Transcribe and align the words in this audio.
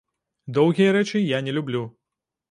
Доўгія 0.57 0.93
рэчы 0.95 1.21
я 1.21 1.39
не 1.49 1.53
люблю. 1.59 1.83